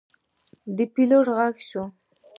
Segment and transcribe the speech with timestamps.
[0.75, 1.83] د پیلوټ غږ شو.